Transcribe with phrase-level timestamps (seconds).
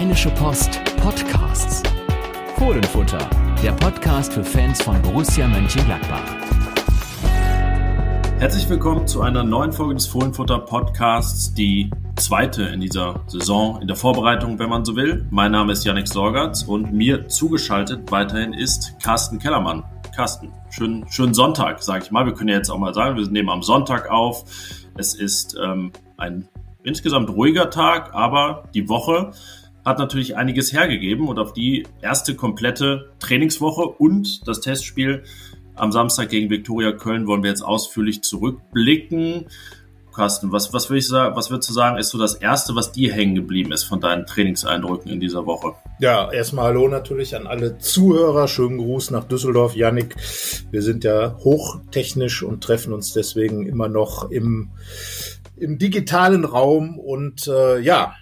[0.00, 1.82] Rheinische Post Podcasts.
[2.56, 3.18] Fohlenfutter,
[3.62, 6.24] der Podcast für Fans von Borussia Mönchengladbach.
[8.38, 13.88] Herzlich willkommen zu einer neuen Folge des Fohlenfutter Podcasts, die zweite in dieser Saison, in
[13.88, 15.26] der Vorbereitung, wenn man so will.
[15.28, 19.84] Mein Name ist Yannick Sorgatz und mir zugeschaltet weiterhin ist Carsten Kellermann.
[20.16, 22.24] Carsten, schönen, schönen Sonntag, sage ich mal.
[22.24, 24.46] Wir können ja jetzt auch mal sagen, wir nehmen am Sonntag auf.
[24.96, 26.48] Es ist ähm, ein
[26.84, 29.32] insgesamt ruhiger Tag, aber die Woche
[29.84, 35.22] hat natürlich einiges hergegeben und auf die erste komplette Trainingswoche und das Testspiel
[35.74, 39.46] am Samstag gegen Viktoria Köln wollen wir jetzt ausführlich zurückblicken.
[40.12, 43.12] Carsten, was, was, ich sagen, was würdest du sagen, ist so das Erste, was dir
[43.12, 45.74] hängen geblieben ist von deinen Trainingseindrücken in dieser Woche?
[46.00, 48.48] Ja, erstmal Hallo natürlich an alle Zuhörer.
[48.48, 50.16] Schönen Gruß nach Düsseldorf, Yannick.
[50.70, 54.70] Wir sind ja hochtechnisch und treffen uns deswegen immer noch im,
[55.56, 56.98] im digitalen Raum.
[56.98, 58.14] Und äh, ja,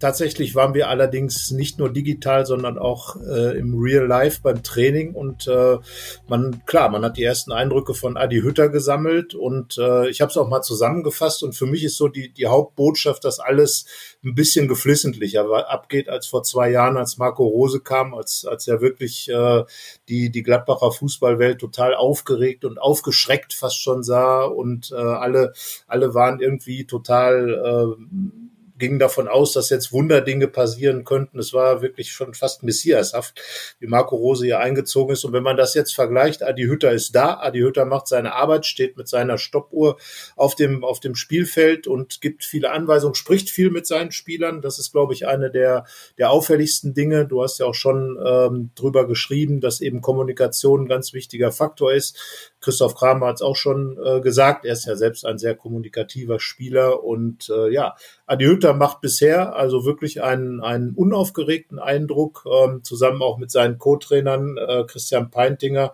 [0.00, 5.14] Tatsächlich waren wir allerdings nicht nur digital, sondern auch äh, im Real Life beim Training.
[5.14, 5.78] Und äh,
[6.26, 9.34] man klar, man hat die ersten Eindrücke von Adi Hütter gesammelt.
[9.34, 11.44] Und äh, ich habe es auch mal zusammengefasst.
[11.44, 13.86] Und für mich ist so die die Hauptbotschaft, dass alles
[14.24, 18.80] ein bisschen geflissentlicher abgeht als vor zwei Jahren, als Marco Rose kam, als als er
[18.80, 19.62] wirklich äh,
[20.08, 24.42] die die Gladbacher Fußballwelt total aufgeregt und aufgeschreckt fast schon sah.
[24.42, 25.52] Und äh, alle
[25.86, 31.38] alle waren irgendwie total äh, ging davon aus, dass jetzt Wunderdinge passieren könnten.
[31.38, 33.40] Es war wirklich schon fast messiashaft,
[33.78, 35.24] wie Marco Rose hier eingezogen ist.
[35.24, 38.66] Und wenn man das jetzt vergleicht, Adi Hütter ist da, Adi Hütter macht seine Arbeit,
[38.66, 39.96] steht mit seiner Stoppuhr
[40.36, 44.60] auf dem, auf dem Spielfeld und gibt viele Anweisungen, spricht viel mit seinen Spielern.
[44.60, 45.84] Das ist, glaube ich, eine der,
[46.18, 47.26] der auffälligsten Dinge.
[47.26, 51.92] Du hast ja auch schon ähm, drüber geschrieben, dass eben Kommunikation ein ganz wichtiger Faktor
[51.92, 52.18] ist.
[52.60, 54.64] Christoph Kramer hat es auch schon äh, gesagt.
[54.64, 57.94] Er ist ja selbst ein sehr kommunikativer Spieler und äh, ja,
[58.26, 63.78] Adi Hütter macht bisher also wirklich einen, einen unaufgeregten Eindruck, ähm, zusammen auch mit seinen
[63.78, 65.92] Co-Trainern äh, Christian Peintinger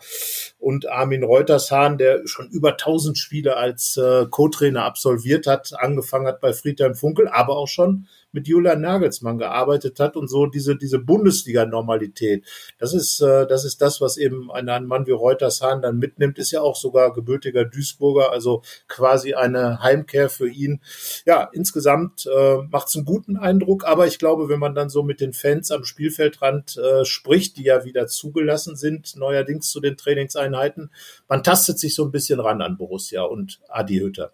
[0.58, 6.40] und Armin Reutershahn, der schon über 1000 Spiele als äh, Co-Trainer absolviert hat, angefangen hat
[6.40, 10.98] bei Friedhelm Funkel, aber auch schon mit Julian Nagelsmann gearbeitet hat und so diese, diese
[10.98, 12.44] Bundesliga-Normalität.
[12.78, 15.98] Das ist, äh, das ist das, was eben ein, ein Mann wie Reuters Hahn dann
[15.98, 20.80] mitnimmt, ist ja auch sogar gebürtiger Duisburger, also quasi eine Heimkehr für ihn.
[21.26, 25.02] Ja, insgesamt äh, macht es einen guten Eindruck, aber ich glaube, wenn man dann so
[25.02, 29.96] mit den Fans am Spielfeldrand äh, spricht, die ja wieder zugelassen sind, neuerdings zu den
[29.96, 30.90] Trainingseinheiten,
[31.28, 34.32] man tastet sich so ein bisschen ran an Borussia und Adi Hütter.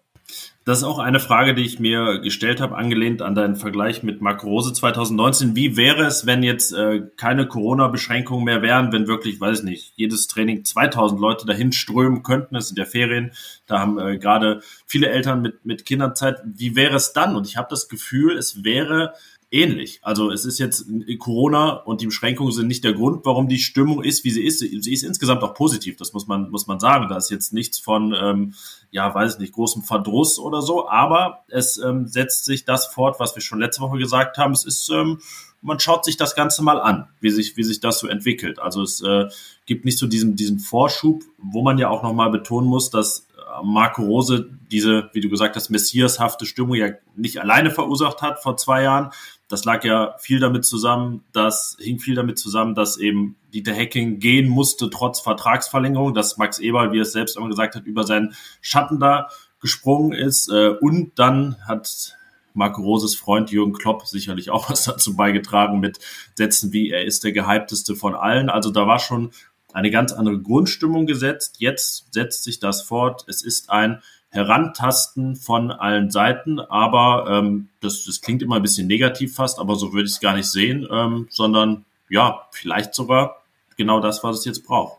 [0.67, 4.19] Das ist auch eine Frage, die ich mir gestellt habe, angelehnt an deinen Vergleich mit
[4.19, 5.55] Marc Rose 2019.
[5.55, 9.93] Wie wäre es, wenn jetzt äh, keine Corona-Beschränkungen mehr wären, wenn wirklich, weiß ich nicht,
[9.95, 12.57] jedes Training 2000 Leute dahin strömen könnten?
[12.57, 13.31] Es sind ja Ferien,
[13.65, 16.41] da haben äh, gerade viele Eltern mit, mit Kindern Zeit.
[16.43, 17.37] Wie wäre es dann?
[17.37, 19.13] Und ich habe das Gefühl, es wäre
[19.57, 19.99] ähnlich.
[20.03, 20.85] Also es ist jetzt
[21.19, 24.59] Corona und die Beschränkungen sind nicht der Grund, warum die Stimmung ist, wie sie ist.
[24.59, 27.07] Sie ist insgesamt auch positiv, das muss man, muss man sagen.
[27.09, 28.53] Da ist jetzt nichts von, ähm,
[28.91, 33.19] ja, weiß ich nicht, großem Verdruss oder so, aber es ähm, setzt sich das fort,
[33.19, 34.53] was wir schon letzte Woche gesagt haben.
[34.53, 35.19] Es ist, ähm,
[35.61, 38.59] man schaut sich das Ganze mal an, wie sich, wie sich das so entwickelt.
[38.59, 39.25] Also es äh,
[39.65, 43.27] gibt nicht so diesen, diesen Vorschub, wo man ja auch nochmal betonen muss, dass
[43.63, 48.57] Marco Rose diese, wie du gesagt hast, messiashafte Stimmung ja nicht alleine verursacht hat vor
[48.57, 49.11] zwei Jahren.
[49.47, 54.19] Das lag ja viel damit zusammen, das hing viel damit zusammen, dass eben Dieter Hacking
[54.19, 58.03] gehen musste trotz Vertragsverlängerung, dass Max Eberl, wie er es selbst immer gesagt hat, über
[58.03, 59.29] seinen Schatten da
[59.61, 60.49] gesprungen ist.
[60.49, 62.17] Äh, und dann hat
[62.53, 65.99] Marco Roses Freund Jürgen Klopp sicherlich auch was dazu beigetragen mit
[66.35, 68.49] Sätzen wie er ist der gehypteste von allen.
[68.49, 69.31] Also da war schon
[69.77, 71.57] eine ganz andere Grundstimmung gesetzt.
[71.59, 73.25] Jetzt setzt sich das fort.
[73.27, 78.87] Es ist ein Herantasten von allen Seiten, aber ähm, das, das klingt immer ein bisschen
[78.87, 83.37] negativ fast, aber so würde ich es gar nicht sehen, ähm, sondern ja, vielleicht sogar
[83.77, 84.97] genau das, was es jetzt braucht.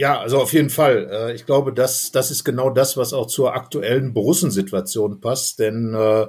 [0.00, 1.08] Ja, also auf jeden Fall.
[1.10, 5.58] Äh, ich glaube, das, das ist genau das, was auch zur aktuellen Borussen-Situation passt.
[5.58, 6.28] Denn äh,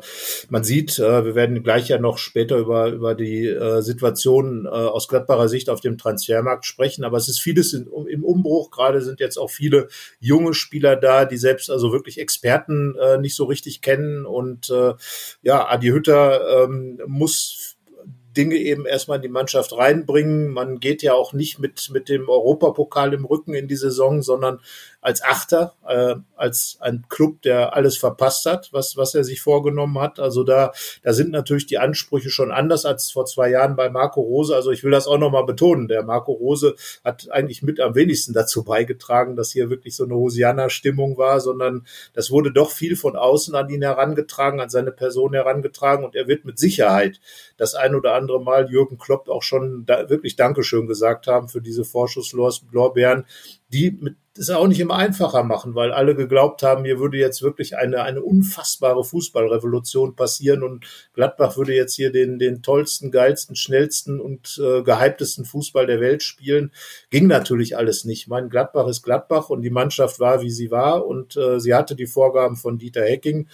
[0.50, 4.70] man sieht, äh, wir werden gleich ja noch später über, über die äh, Situation äh,
[4.70, 7.04] aus Gladbacher Sicht auf dem Transfermarkt sprechen.
[7.04, 8.72] Aber es ist vieles im Umbruch.
[8.72, 9.88] Gerade sind jetzt auch viele
[10.20, 14.26] junge Spieler da, die selbst also wirklich Experten äh, nicht so richtig kennen.
[14.26, 14.96] Und äh,
[15.44, 17.78] ja, Adi Hütter ähm, muss
[18.36, 20.50] Dinge eben erstmal in die Mannschaft reinbringen.
[20.50, 24.60] Man geht ja auch nicht mit, mit dem Europapokal im Rücken in die Saison, sondern
[25.02, 29.98] als Achter, äh, als ein Club, der alles verpasst hat, was, was er sich vorgenommen
[30.00, 30.20] hat.
[30.20, 30.74] Also da,
[31.04, 34.54] da sind natürlich die Ansprüche schon anders als vor zwei Jahren bei Marco Rose.
[34.54, 35.88] Also ich will das auch nochmal betonen.
[35.88, 36.76] Der Marco Rose
[37.06, 41.86] hat eigentlich mit am wenigsten dazu beigetragen, dass hier wirklich so eine Hosianna-Stimmung war, sondern
[42.14, 46.28] das wurde doch viel von außen an ihn herangetragen, an seine Person herangetragen und er
[46.28, 47.22] wird mit Sicherheit
[47.56, 51.62] das ein oder andere Mal Jürgen Klopp auch schon da wirklich Dankeschön gesagt haben für
[51.62, 53.26] diese Vorschusslorbeeren,
[53.72, 57.42] die mit es auch nicht immer einfacher machen, weil alle geglaubt haben, hier würde jetzt
[57.42, 63.56] wirklich eine, eine unfassbare Fußballrevolution passieren und Gladbach würde jetzt hier den, den tollsten, geilsten,
[63.56, 66.72] schnellsten und äh, gehyptesten Fußball der Welt spielen.
[67.10, 68.28] Ging natürlich alles nicht.
[68.28, 71.96] Mein Gladbach ist Gladbach und die Mannschaft war, wie sie war und äh, sie hatte
[71.96, 73.48] die Vorgaben von Dieter Hecking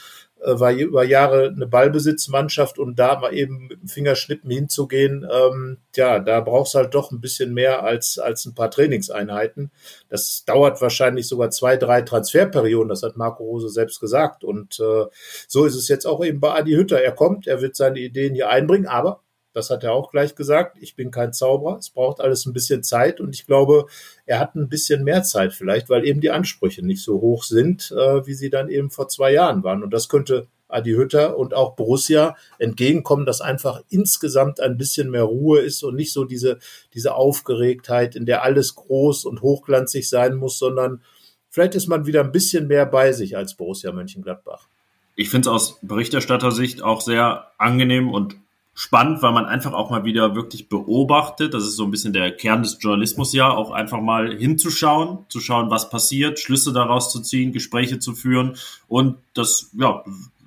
[0.47, 6.19] war über Jahre eine Ballbesitzmannschaft und da mal eben mit dem Fingerschnippen hinzugehen, ähm, ja,
[6.19, 9.71] da brauchst halt doch ein bisschen mehr als, als ein paar Trainingseinheiten.
[10.09, 14.43] Das dauert wahrscheinlich sogar zwei, drei Transferperioden, das hat Marco Rose selbst gesagt.
[14.43, 15.05] Und äh,
[15.47, 17.01] so ist es jetzt auch eben bei Adi Hütter.
[17.01, 19.21] Er kommt, er wird seine Ideen hier einbringen, aber
[19.55, 20.77] das hat er auch gleich gesagt.
[20.81, 21.77] Ich bin kein Zauberer.
[21.77, 23.85] Es braucht alles ein bisschen Zeit und ich glaube,
[24.25, 27.89] er hat ein bisschen mehr Zeit vielleicht, weil eben die Ansprüche nicht so hoch sind,
[27.91, 29.81] äh, wie sie dann eben vor zwei Jahren waren.
[29.81, 35.23] Und das könnte Adi Hütter und auch Borussia entgegenkommen, dass einfach insgesamt ein bisschen mehr
[35.23, 36.59] Ruhe ist und nicht so diese,
[36.93, 41.01] diese Aufgeregtheit, in der alles groß und hochglanzig sein muss, sondern
[41.49, 44.67] vielleicht ist man wieder ein bisschen mehr bei sich als Borussia Mönchengladbach.
[45.15, 48.35] Ich finde es aus Berichterstattersicht auch sehr angenehm und
[48.75, 51.53] spannend, weil man einfach auch mal wieder wirklich beobachtet.
[51.53, 55.39] Das ist so ein bisschen der Kern des Journalismus ja, auch einfach mal hinzuschauen, zu
[55.39, 58.57] schauen, was passiert, Schlüsse daraus zu ziehen, Gespräche zu führen
[58.89, 60.03] und das ja,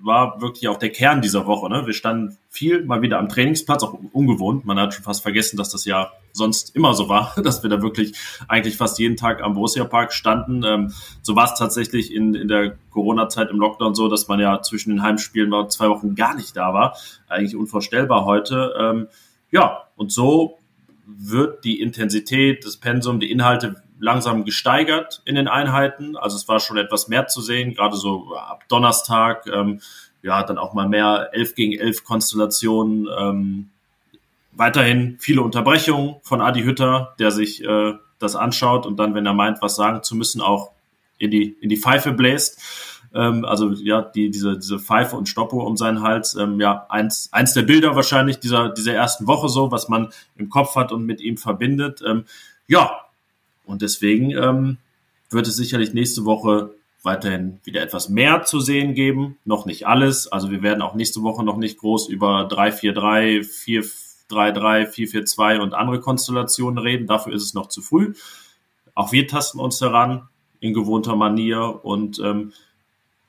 [0.09, 1.69] war wirklich auch der Kern dieser Woche.
[1.69, 1.87] Ne?
[1.87, 4.65] Wir standen viel mal wieder am Trainingsplatz, auch ungewohnt.
[4.65, 7.81] Man hat schon fast vergessen, dass das ja sonst immer so war, dass wir da
[7.81, 8.15] wirklich
[8.49, 10.65] eigentlich fast jeden Tag am Borussia Park standen.
[10.65, 14.61] Ähm, so war es tatsächlich in, in der Corona-Zeit im Lockdown so, dass man ja
[14.63, 16.97] zwischen den Heimspielen mal zwei Wochen gar nicht da war.
[17.29, 18.75] Eigentlich unvorstellbar heute.
[18.77, 19.07] Ähm,
[19.53, 20.59] ja, und so
[21.07, 26.17] wird die Intensität, das Pensum, die Inhalte langsam gesteigert in den Einheiten.
[26.17, 29.47] Also es war schon etwas mehr zu sehen, gerade so ab Donnerstag.
[29.47, 29.81] Ähm,
[30.23, 33.09] ja, dann auch mal mehr 11 gegen 11 Konstellationen.
[33.19, 33.71] Ähm,
[34.53, 39.35] weiterhin viele Unterbrechungen von Adi Hütter, der sich äh, das anschaut und dann, wenn er
[39.35, 40.73] meint, was sagen zu müssen, auch
[41.19, 42.61] in die, in die Pfeife bläst.
[43.15, 46.35] Ähm, also ja, die, diese, diese Pfeife und Stoppuhr um seinen Hals.
[46.35, 50.51] Ähm, ja, eins, eins der Bilder wahrscheinlich dieser, dieser ersten Woche so, was man im
[50.51, 52.03] Kopf hat und mit ihm verbindet.
[52.07, 52.25] Ähm,
[52.67, 53.08] ja,
[53.69, 54.79] und deswegen ähm,
[55.31, 56.71] wird es sicherlich nächste Woche
[57.03, 59.37] weiterhin wieder etwas mehr zu sehen geben.
[59.45, 60.27] Noch nicht alles.
[60.27, 63.47] Also wir werden auch nächste Woche noch nicht groß über 3-4-3,
[64.31, 67.07] 4-3-3, 4-4-2 und andere Konstellationen reden.
[67.07, 68.15] Dafür ist es noch zu früh.
[68.95, 70.29] Auch wir tasten uns heran
[70.61, 71.85] in gewohnter Manier.
[71.85, 72.53] Und ähm,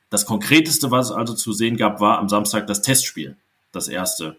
[0.08, 3.36] das Konkreteste, was es also zu sehen gab, war am Samstag das Testspiel.
[3.72, 4.36] Das erste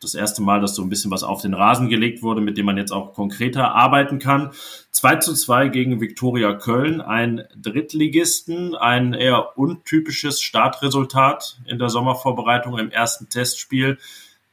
[0.00, 2.66] das erste Mal, dass so ein bisschen was auf den Rasen gelegt wurde, mit dem
[2.66, 4.50] man jetzt auch konkreter arbeiten kann.
[4.92, 12.78] 2 zu 2 gegen Viktoria Köln, ein Drittligisten, ein eher untypisches Startresultat in der Sommervorbereitung
[12.78, 13.98] im ersten Testspiel.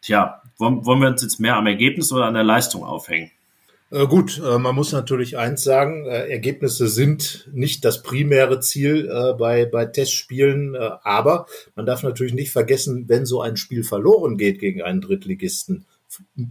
[0.01, 3.31] Tja, wollen, wollen wir uns jetzt mehr am Ergebnis oder an der Leistung aufhängen?
[3.95, 9.07] Äh, gut, äh, man muss natürlich eins sagen, äh, Ergebnisse sind nicht das primäre Ziel
[9.39, 11.45] bei, bei Testspielen, aber
[11.75, 15.85] man darf natürlich nicht vergessen, wenn so ein Spiel verloren geht gegen einen Drittligisten,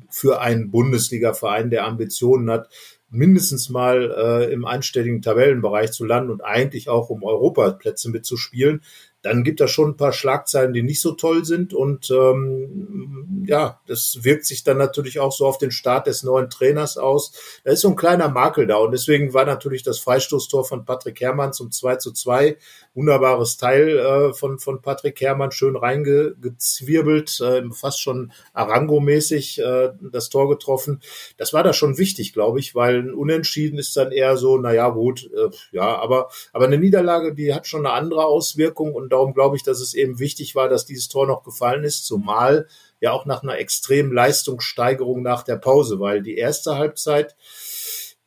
[0.08, 2.70] für einen Bundesliga-Verein, der Ambitionen hat,
[3.10, 8.82] mindestens mal im einstelligen Tabellenbereich zu landen und eigentlich auch um Europaplätze mitzuspielen,
[9.24, 11.72] dann gibt das schon ein paar Schlagzeilen, die nicht so toll sind.
[11.72, 16.50] Und ähm, ja, das wirkt sich dann natürlich auch so auf den Start des neuen
[16.50, 17.32] Trainers aus.
[17.64, 18.76] Da ist so ein kleiner Makel da.
[18.76, 22.58] Und deswegen war natürlich das Freistoßtor von Patrick Herrmann zum 2 zu 2
[22.94, 30.28] wunderbares Teil äh, von, von Patrick Herrmann, schön reingezwirbelt, äh, fast schon Arango-mäßig äh, das
[30.28, 31.00] Tor getroffen.
[31.36, 34.88] Das war da schon wichtig, glaube ich, weil ein Unentschieden ist dann eher so, naja,
[34.90, 39.34] gut, äh, ja, aber, aber eine Niederlage, die hat schon eine andere Auswirkung und darum
[39.34, 42.68] glaube ich, dass es eben wichtig war, dass dieses Tor noch gefallen ist, zumal
[43.00, 47.36] ja auch nach einer extremen Leistungssteigerung nach der Pause, weil die erste Halbzeit,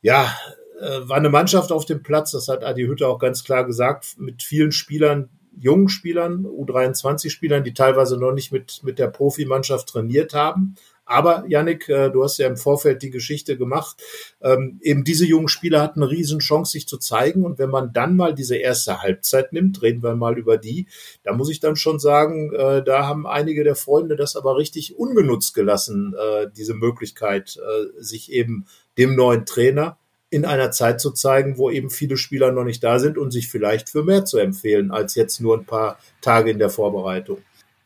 [0.02, 0.32] ja,
[0.80, 4.42] war eine Mannschaft auf dem Platz, das hat Adi Hütte auch ganz klar gesagt, mit
[4.42, 5.28] vielen Spielern,
[5.60, 10.76] jungen Spielern, U23-Spielern, die teilweise noch nicht mit, mit der Profimannschaft trainiert haben.
[11.08, 14.02] Aber Yannick, äh, du hast ja im Vorfeld die Geschichte gemacht.
[14.42, 17.46] Ähm, eben diese jungen Spieler hatten eine riesen Chance, sich zu zeigen.
[17.46, 20.86] Und wenn man dann mal diese erste Halbzeit nimmt, reden wir mal über die,
[21.22, 24.98] da muss ich dann schon sagen, äh, da haben einige der Freunde das aber richtig
[24.98, 28.66] ungenutzt gelassen, äh, diese Möglichkeit, äh, sich eben
[28.98, 29.98] dem neuen Trainer
[30.30, 33.48] in einer Zeit zu zeigen, wo eben viele Spieler noch nicht da sind und sich
[33.48, 37.38] vielleicht für mehr zu empfehlen als jetzt nur ein paar Tage in der Vorbereitung.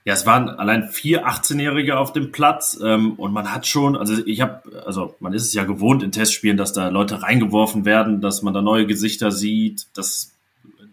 [0.05, 4.15] Ja, es waren allein vier 18-Jährige auf dem Platz ähm, und man hat schon, also
[4.27, 8.21] ich habe, also man ist es ja gewohnt in Testspielen, dass da Leute reingeworfen werden,
[8.21, 10.33] dass man da neue Gesichter sieht, dass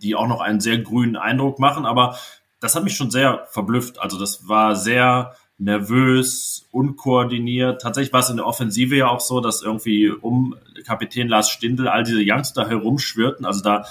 [0.04, 2.20] die auch noch einen sehr grünen Eindruck machen, aber
[2.60, 4.00] das hat mich schon sehr verblüfft.
[4.00, 7.82] Also das war sehr nervös, unkoordiniert.
[7.82, 11.90] Tatsächlich war es in der Offensive ja auch so, dass irgendwie um Kapitän Lars Stindl
[11.90, 13.46] all diese Youngster herumschwirrten.
[13.46, 13.86] Also da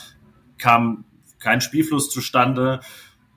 [0.56, 1.04] kam
[1.38, 2.80] kein Spielfluss zustande.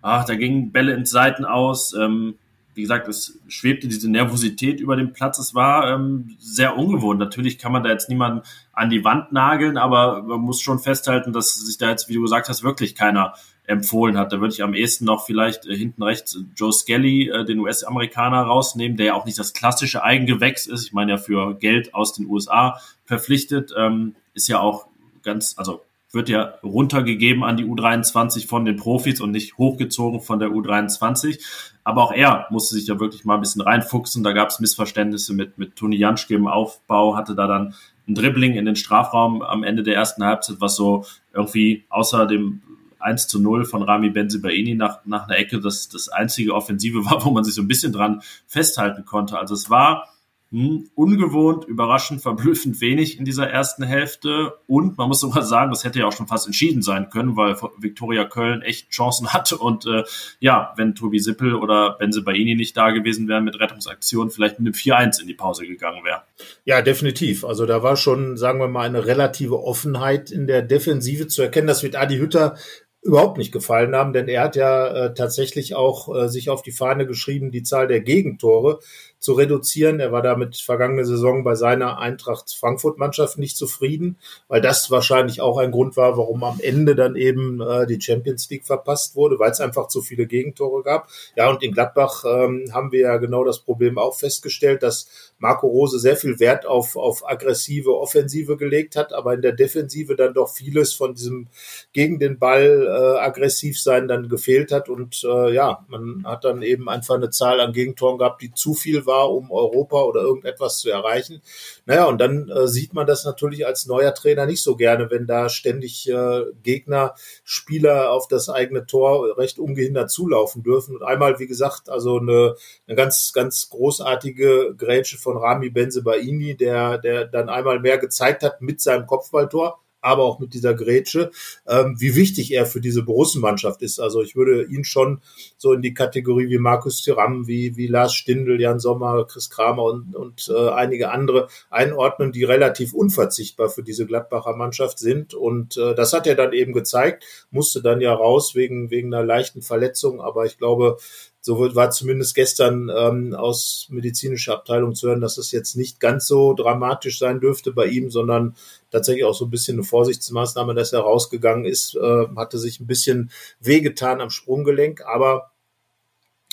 [0.02, 1.94] Ach, da gingen Bälle ins Seiten aus.
[1.94, 2.36] Ähm,
[2.74, 5.38] wie gesagt, es schwebte diese Nervosität über den Platz.
[5.38, 7.20] Es war ähm, sehr ungewohnt.
[7.20, 11.34] Natürlich kann man da jetzt niemanden an die Wand nageln, aber man muss schon festhalten,
[11.34, 13.34] dass sich da jetzt, wie du gesagt hast, wirklich keiner
[13.72, 14.32] empfohlen hat.
[14.32, 18.42] Da würde ich am ehesten noch vielleicht äh, hinten rechts Joe Skelly, äh, den US-Amerikaner,
[18.42, 20.86] rausnehmen, der ja auch nicht das klassische Eigengewächs ist.
[20.86, 24.88] Ich meine ja für Geld aus den USA verpflichtet, ähm, ist ja auch
[25.24, 25.82] ganz, also
[26.14, 31.40] wird ja runtergegeben an die U23 von den Profis und nicht hochgezogen von der U23.
[31.84, 34.24] Aber auch er musste sich ja wirklich mal ein bisschen reinfuchsen.
[34.24, 37.76] Da gab es Missverständnisse mit, mit Toni Janschke im Aufbau, hatte da dann
[38.08, 42.62] ein Dribbling in den Strafraum am Ende der ersten Halbzeit, was so irgendwie außer dem
[43.02, 47.26] 1 zu 0 von Rami Benzibaini nach, nach einer Ecke das, das einzige Offensive war,
[47.26, 49.38] wo man sich so ein bisschen dran festhalten konnte.
[49.38, 50.12] Also es war
[50.52, 54.56] hm, ungewohnt, überraschend, verblüffend wenig in dieser ersten Hälfte.
[54.68, 57.56] Und man muss sogar sagen, das hätte ja auch schon fast entschieden sein können, weil
[57.78, 59.58] Viktoria Köln echt Chancen hatte.
[59.58, 60.04] Und äh,
[60.42, 64.76] ja, wenn Tobi Sippel oder Benze Baini nicht da gewesen wären mit Rettungsaktion, vielleicht mit
[64.76, 66.24] einem 4-1 in die Pause gegangen wäre.
[66.66, 67.46] Ja, definitiv.
[67.46, 71.68] Also da war schon, sagen wir mal, eine relative Offenheit in der Defensive zu erkennen.
[71.68, 72.58] Das wird Adi Hütter
[73.02, 76.72] überhaupt nicht gefallen haben, denn er hat ja äh, tatsächlich auch äh, sich auf die
[76.72, 78.80] Fahne geschrieben, die Zahl der Gegentore
[79.22, 80.00] zu reduzieren.
[80.00, 85.42] Er war damit vergangene Saison bei seiner Eintracht Frankfurt Mannschaft nicht zufrieden, weil das wahrscheinlich
[85.42, 89.38] auch ein Grund war, warum am Ende dann eben äh, die Champions League verpasst wurde,
[89.38, 91.08] weil es einfach zu viele Gegentore gab.
[91.36, 95.68] Ja, und in Gladbach ähm, haben wir ja genau das Problem auch festgestellt, dass Marco
[95.68, 100.34] Rose sehr viel Wert auf, auf aggressive Offensive gelegt hat, aber in der Defensive dann
[100.34, 101.48] doch vieles von diesem
[101.94, 106.64] gegen den Ball äh, aggressiv sein dann gefehlt hat und äh, ja, man hat dann
[106.64, 110.22] eben einfach eine Zahl an Gegentoren gehabt, die zu viel war war, um Europa oder
[110.22, 111.42] irgendetwas zu erreichen.
[111.86, 115.28] Naja, und dann äh, sieht man das natürlich als neuer Trainer nicht so gerne, wenn
[115.28, 120.96] da ständig äh, Gegner, Spieler auf das eigene Tor recht ungehindert zulaufen dürfen.
[120.96, 122.56] Und einmal, wie gesagt, also eine,
[122.88, 128.62] eine ganz, ganz großartige Grätsche von Rami Benzebaini, der, der dann einmal mehr gezeigt hat
[128.62, 131.32] mit seinem Kopfballtor aber auch mit dieser Grätsche,
[131.68, 134.00] ähm, wie wichtig er für diese Borussenmannschaft ist.
[134.00, 135.22] Also ich würde ihn schon
[135.58, 139.84] so in die Kategorie wie Markus Thuram, wie, wie Lars Stindl, Jan Sommer, Chris Kramer
[139.84, 145.34] und, und äh, einige andere einordnen, die relativ unverzichtbar für diese Gladbacher Mannschaft sind.
[145.34, 149.26] Und äh, das hat er dann eben gezeigt, musste dann ja raus wegen, wegen einer
[149.26, 150.22] leichten Verletzung.
[150.22, 150.98] Aber ich glaube,
[151.42, 156.28] so war zumindest gestern ähm, aus medizinischer Abteilung zu hören, dass es jetzt nicht ganz
[156.28, 158.56] so dramatisch sein dürfte bei ihm, sondern
[158.92, 162.88] tatsächlich auch so ein bisschen eine Vorsichtsmaßnahme, dass er rausgegangen ist, äh, hatte sich ein
[162.88, 165.51] bisschen wehgetan am Sprunggelenk, aber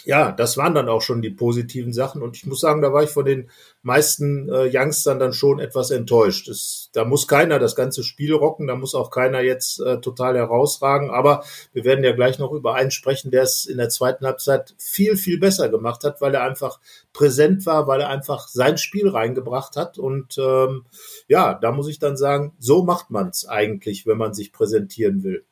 [0.09, 2.23] ja, das waren dann auch schon die positiven Sachen.
[2.23, 3.51] Und ich muss sagen, da war ich von den
[3.83, 6.49] meisten äh, Youngstern dann schon etwas enttäuscht.
[6.49, 10.35] Es, da muss keiner das ganze Spiel rocken, da muss auch keiner jetzt äh, total
[10.39, 11.11] herausragen.
[11.11, 14.75] Aber wir werden ja gleich noch über einen sprechen, der es in der zweiten Halbzeit
[14.79, 16.81] viel, viel besser gemacht hat, weil er einfach
[17.13, 19.99] präsent war, weil er einfach sein Spiel reingebracht hat.
[19.99, 20.87] Und ähm,
[21.27, 25.23] ja, da muss ich dann sagen, so macht man es eigentlich, wenn man sich präsentieren
[25.23, 25.45] will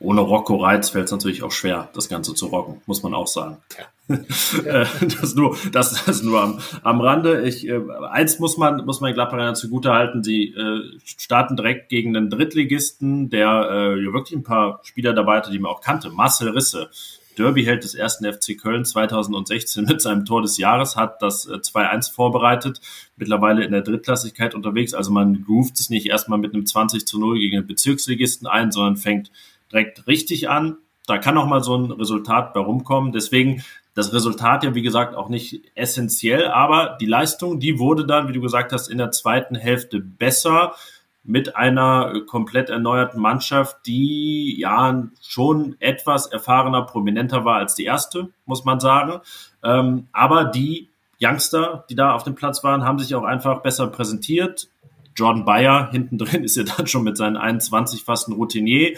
[0.00, 3.26] ohne Rocco Reitz fällt es natürlich auch schwer, das Ganze zu rocken, muss man auch
[3.26, 3.58] sagen.
[3.78, 3.84] Ja.
[4.64, 4.86] Äh,
[5.20, 7.42] das nur, das, das nur am, am Rande.
[7.42, 7.80] Ich, äh,
[8.10, 10.24] eins muss man, muss man Gladbach zugute halten.
[10.24, 15.36] Sie äh, starten direkt gegen einen Drittligisten, der äh, ja wirklich ein paar Spieler dabei
[15.36, 16.10] hatte, die man auch kannte.
[16.10, 16.90] Marcel Risse,
[17.38, 22.12] Derby-Held des ersten FC Köln 2016 mit seinem Tor des Jahres, hat das 2-1 äh,
[22.12, 22.80] vorbereitet,
[23.16, 24.92] mittlerweile in der Drittklassigkeit unterwegs.
[24.92, 28.72] Also man groovt sich nicht erstmal mit einem 20 zu 0 gegen den Bezirksligisten ein,
[28.72, 29.30] sondern fängt
[29.70, 30.78] direkt richtig an.
[31.06, 33.12] Da kann auch mal so ein Resultat bei rumkommen.
[33.12, 33.62] Deswegen
[33.94, 38.32] das Resultat ja, wie gesagt, auch nicht essentiell, aber die Leistung, die wurde dann, wie
[38.32, 40.74] du gesagt hast, in der zweiten Hälfte besser
[41.22, 48.30] mit einer komplett erneuerten Mannschaft, die ja schon etwas erfahrener, prominenter war als die erste,
[48.46, 49.20] muss man sagen.
[49.62, 50.88] Ähm, aber die
[51.20, 54.68] Youngster, die da auf dem Platz waren, haben sich auch einfach besser präsentiert.
[55.14, 58.96] Jordan Bayer hinten drin ist ja dann schon mit seinen 21 fast ein Routinier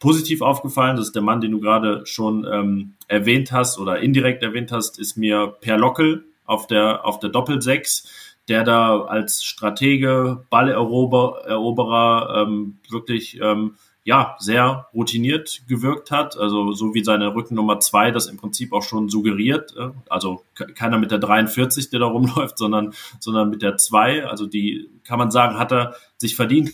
[0.00, 4.42] positiv aufgefallen, das ist der Mann, den du gerade schon ähm, erwähnt hast oder indirekt
[4.42, 8.08] erwähnt hast, ist mir Per Lockel auf der, auf der Doppelsechs,
[8.48, 16.36] der da als Stratege, Balleroberer ähm, wirklich ähm, ja sehr routiniert gewirkt hat.
[16.36, 19.76] Also so wie seine Rückennummer zwei das im Prinzip auch schon suggeriert.
[19.76, 20.42] Äh, also
[20.74, 24.26] keiner mit der 43, der da rumläuft, sondern sondern mit der zwei.
[24.26, 26.70] Also die kann man sagen, hat er sich verdient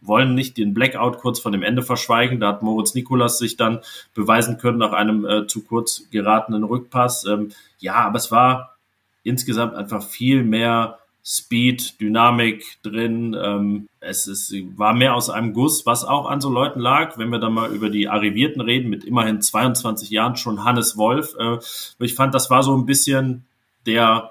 [0.00, 2.40] wollen nicht den Blackout kurz vor dem Ende verschweigen.
[2.40, 3.80] Da hat Moritz Nikolas sich dann
[4.14, 7.24] beweisen können nach einem äh, zu kurz geratenen Rückpass.
[7.26, 8.76] Ähm, ja, aber es war
[9.22, 13.36] insgesamt einfach viel mehr Speed, Dynamik drin.
[13.40, 17.18] Ähm, es ist, war mehr aus einem Guss, was auch an so Leuten lag.
[17.18, 21.34] Wenn wir dann mal über die Arrivierten reden, mit immerhin 22 Jahren schon Hannes Wolf.
[21.38, 21.58] Äh,
[21.98, 23.44] ich fand, das war so ein bisschen
[23.86, 24.30] der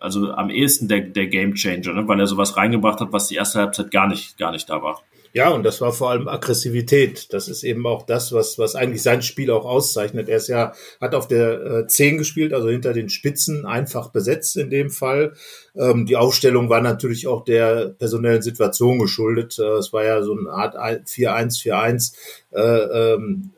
[0.00, 2.08] also am ehesten der, der Game Changer, ne?
[2.08, 5.02] weil er sowas reingebracht hat, was die erste Halbzeit gar nicht, gar nicht da war.
[5.36, 7.30] Ja, und das war vor allem Aggressivität.
[7.34, 10.30] Das ist eben auch das, was, was eigentlich sein Spiel auch auszeichnet.
[10.30, 14.56] Er ist ja, hat auf der äh, 10 gespielt, also hinter den Spitzen, einfach besetzt
[14.56, 15.34] in dem Fall.
[15.74, 19.58] Ähm, die Aufstellung war natürlich auch der personellen Situation geschuldet.
[19.58, 22.14] Äh, es war ja so eine Art 4-1-4-1.
[22.52, 23.50] Äh, ähm,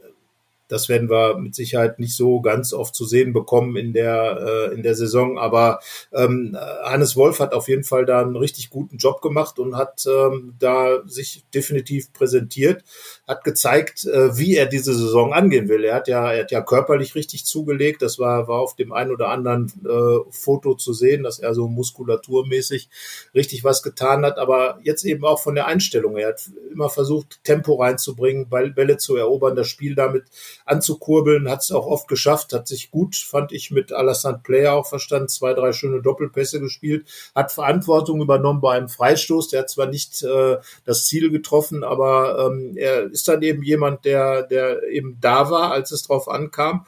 [0.69, 4.75] das werden wir mit Sicherheit nicht so ganz oft zu sehen bekommen in der, äh,
[4.75, 5.39] in der Saison.
[5.39, 5.81] Aber
[6.13, 10.07] ähm, Hannes Wolf hat auf jeden Fall da einen richtig guten Job gemacht und hat
[10.07, 12.85] ähm, da sich definitiv präsentiert,
[13.27, 15.85] hat gezeigt, äh, wie er diese Saison angehen will.
[15.85, 18.03] Er hat ja, er hat ja körperlich richtig zugelegt.
[18.03, 21.67] Das war, war auf dem einen oder anderen äh, Foto zu sehen, dass er so
[21.67, 22.91] muskulaturmäßig
[23.35, 24.39] richtig was getan hat.
[24.39, 26.17] Aber jetzt eben auch von der Einstellung.
[26.17, 30.25] Er hat immer versucht, Tempo reinzubringen, Bälle zu erobern, das Spiel damit
[30.69, 34.87] anzukurbeln, hat es auch oft geschafft, hat sich gut, fand ich, mit Alassane Player auch
[34.87, 39.87] verstanden, zwei, drei schöne Doppelpässe gespielt, hat Verantwortung übernommen bei einem Freistoß, der hat zwar
[39.87, 45.19] nicht äh, das Ziel getroffen, aber ähm, er ist dann eben jemand, der, der eben
[45.21, 46.87] da war, als es drauf ankam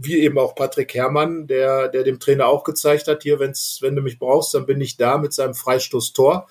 [0.00, 3.96] wie eben auch Patrick Herrmann, der, der dem Trainer auch gezeigt hat, hier, wenn's, wenn
[3.96, 6.46] du mich brauchst, dann bin ich da mit seinem Freistoß-Tor.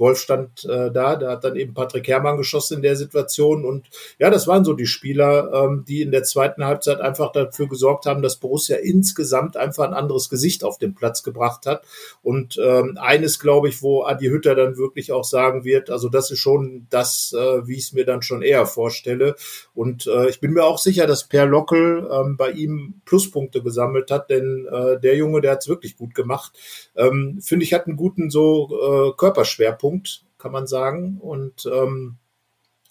[0.00, 3.64] Wolf stand äh, da, da hat dann eben Patrick Herrmann geschossen in der Situation.
[3.64, 3.86] Und
[4.18, 8.06] ja, das waren so die Spieler, ähm, die in der zweiten Halbzeit einfach dafür gesorgt
[8.06, 11.84] haben, dass Borussia insgesamt einfach ein anderes Gesicht auf den Platz gebracht hat.
[12.22, 16.30] Und ähm, eines, glaube ich, wo Adi Hütter dann wirklich auch sagen wird, also das
[16.30, 19.36] ist schon das, äh, wie ich es mir dann schon eher vorstelle.
[19.74, 24.10] Und äh, ich bin mir auch sicher, dass Per Lockel ähm, bei ihm Pluspunkte gesammelt
[24.10, 26.52] hat, denn äh, der Junge, der hat es wirklich gut gemacht.
[26.96, 29.89] Ähm, Finde ich, hat einen guten so äh, Körperschwerpunkt.
[29.90, 31.18] Punkt, kann man sagen.
[31.20, 32.16] Und ähm,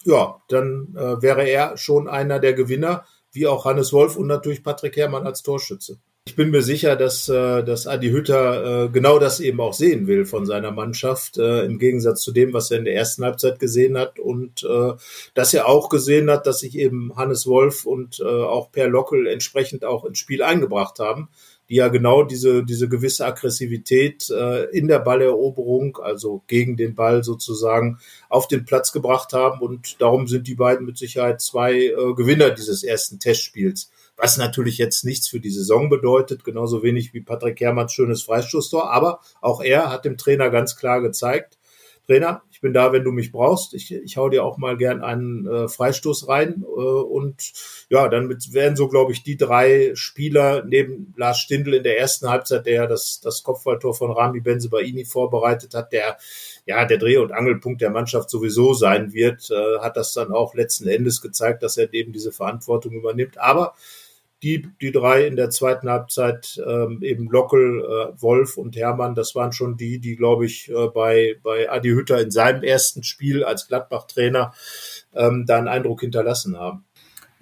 [0.04, 4.62] ja, dann äh, wäre er schon einer der Gewinner, wie auch Hannes Wolf und natürlich
[4.62, 5.98] Patrick Herrmann als Torschütze.
[6.26, 10.06] Ich bin mir sicher, dass, äh, dass Adi Hütter äh, genau das eben auch sehen
[10.06, 13.58] will von seiner Mannschaft, äh, im Gegensatz zu dem, was er in der ersten Halbzeit
[13.58, 14.18] gesehen hat.
[14.18, 14.66] Und
[15.34, 19.84] dass er auch gesehen hat, dass sich eben Hannes Wolf und auch Per Lockel entsprechend
[19.84, 21.28] auch ins Spiel eingebracht haben
[21.70, 27.22] die ja genau diese, diese gewisse Aggressivität äh, in der Balleroberung, also gegen den Ball
[27.22, 29.60] sozusagen, auf den Platz gebracht haben.
[29.60, 33.90] Und darum sind die beiden mit Sicherheit zwei äh, Gewinner dieses ersten Testspiels.
[34.16, 38.90] Was natürlich jetzt nichts für die Saison bedeutet, genauso wenig wie Patrick Herrmanns schönes Freistoßtor.
[38.90, 41.56] Aber auch er hat dem Trainer ganz klar gezeigt,
[42.10, 43.72] Trainer, ich bin da, wenn du mich brauchst.
[43.72, 46.64] Ich, ich hau dir auch mal gern einen äh, Freistoß rein.
[46.64, 47.52] Äh, und
[47.88, 52.28] ja, dann werden so, glaube ich, die drei Spieler neben Lars Stindl in der ersten
[52.28, 56.18] Halbzeit, der das, das Kopfballtor von Rami Benzebaini vorbereitet hat, der
[56.66, 60.54] ja der Dreh- und Angelpunkt der Mannschaft sowieso sein wird, äh, hat das dann auch
[60.54, 63.38] letzten Endes gezeigt, dass er eben diese Verantwortung übernimmt.
[63.38, 63.74] Aber
[64.42, 69.34] die, die drei in der zweiten Halbzeit, ähm, eben Lockel, äh, Wolf und Hermann, das
[69.34, 73.44] waren schon die, die, glaube ich, äh, bei, bei Adi Hütter in seinem ersten Spiel
[73.44, 74.52] als Gladbach-Trainer
[75.14, 76.84] ähm, da einen Eindruck hinterlassen haben.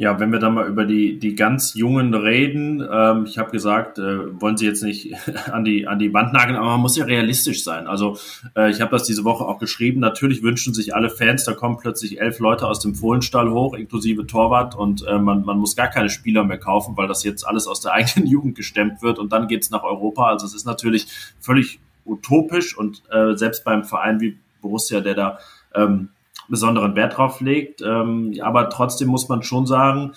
[0.00, 3.98] Ja, wenn wir dann mal über die, die ganz Jungen reden, ähm, ich habe gesagt,
[3.98, 5.12] äh, wollen Sie jetzt nicht
[5.52, 7.88] an die, an die Wand nageln, aber man muss ja realistisch sein.
[7.88, 8.16] Also
[8.54, 9.98] äh, ich habe das diese Woche auch geschrieben.
[9.98, 14.24] Natürlich wünschen sich alle Fans, da kommen plötzlich elf Leute aus dem Fohlenstall hoch, inklusive
[14.24, 17.66] Torwart, und äh, man, man muss gar keine Spieler mehr kaufen, weil das jetzt alles
[17.66, 20.28] aus der eigenen Jugend gestemmt wird und dann geht's nach Europa.
[20.28, 21.08] Also es ist natürlich
[21.40, 25.38] völlig utopisch und äh, selbst beim Verein wie Borussia, der da
[25.74, 26.10] ähm,
[26.48, 27.82] besonderen Wert drauf legt.
[27.82, 30.12] Ähm, aber trotzdem muss man schon sagen,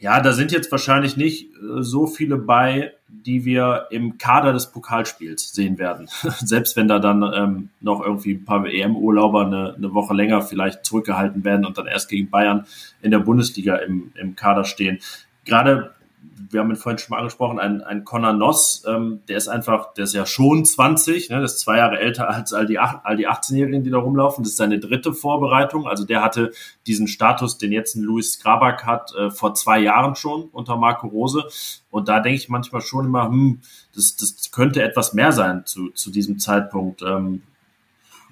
[0.00, 4.70] ja, da sind jetzt wahrscheinlich nicht äh, so viele bei, die wir im Kader des
[4.70, 6.08] Pokalspiels sehen werden.
[6.38, 10.84] Selbst wenn da dann ähm, noch irgendwie ein paar EM-Urlauber eine, eine Woche länger vielleicht
[10.84, 12.66] zurückgehalten werden und dann erst gegen Bayern
[13.02, 14.98] in der Bundesliga im, im Kader stehen.
[15.44, 15.90] Gerade
[16.50, 19.92] wir haben ihn vorhin schon mal angesprochen, ein, ein Conor Noss, ähm, der ist einfach,
[19.94, 23.16] der ist ja schon 20, ne, das ist zwei Jahre älter als all die, all
[23.16, 24.44] die 18-Jährigen, die da rumlaufen.
[24.44, 25.86] Das ist seine dritte Vorbereitung.
[25.86, 26.52] Also der hatte
[26.86, 31.08] diesen Status, den jetzt ein Luis Grabak hat, äh, vor zwei Jahren schon unter Marco
[31.08, 31.44] Rose.
[31.90, 33.60] Und da denke ich manchmal schon immer, hm,
[33.94, 37.02] das, das könnte etwas mehr sein zu, zu diesem Zeitpunkt.
[37.02, 37.42] Ähm,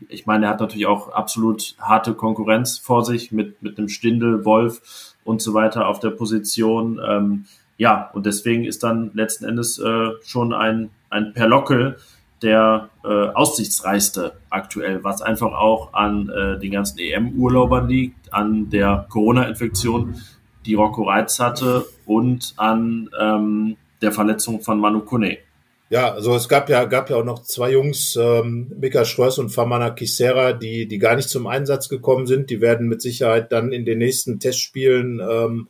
[0.09, 4.44] ich meine, er hat natürlich auch absolut harte Konkurrenz vor sich mit, mit einem Stindel,
[4.44, 7.01] Wolf und so weiter auf der Position.
[7.07, 7.46] Ähm,
[7.79, 11.97] ja, und deswegen ist dann letzten Endes äh, schon ein, ein Perlockel
[12.43, 19.07] der äh, aussichtsreichste aktuell, was einfach auch an äh, den ganzen EM-Urlaubern liegt, an der
[19.09, 20.21] Corona-Infektion,
[20.67, 25.39] die Rocco Reitz hatte und an ähm, der Verletzung von Manu Kone.
[25.89, 29.51] Ja, also es gab ja, gab ja auch noch zwei Jungs, ähm, Mika Schröss und
[29.51, 32.51] Famana Kisera, die, die gar nicht zum Einsatz gekommen sind.
[32.51, 35.69] Die werden mit Sicherheit dann in den nächsten Testspielen ähm,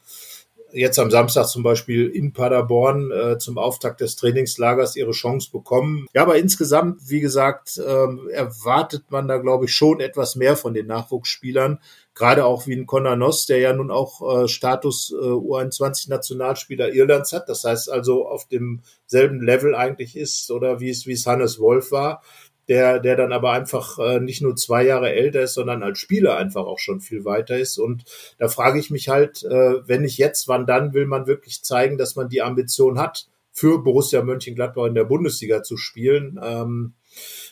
[0.76, 6.06] jetzt am Samstag zum Beispiel in Paderborn äh, zum Auftakt des Trainingslagers ihre Chance bekommen.
[6.14, 10.74] Ja, aber insgesamt, wie gesagt, ähm, erwartet man da, glaube ich, schon etwas mehr von
[10.74, 11.80] den Nachwuchsspielern.
[12.14, 17.32] Gerade auch wie ein Conor Noss, der ja nun auch äh, Status äh, U21-Nationalspieler Irlands
[17.32, 17.48] hat.
[17.48, 21.92] Das heißt also auf demselben Level eigentlich ist oder wie es, wie es Hannes Wolf
[21.92, 22.22] war
[22.68, 26.36] der, der dann aber einfach äh, nicht nur zwei Jahre älter ist, sondern als Spieler
[26.36, 27.78] einfach auch schon viel weiter ist.
[27.78, 28.04] Und
[28.38, 31.98] da frage ich mich halt, äh, wenn nicht jetzt, wann dann will man wirklich zeigen,
[31.98, 36.38] dass man die Ambition hat, für Borussia Mönchengladbach in der Bundesliga zu spielen.
[36.42, 36.92] Ähm,